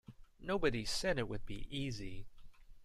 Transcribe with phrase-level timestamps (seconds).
[0.39, 2.25] Nobody said it would be easy.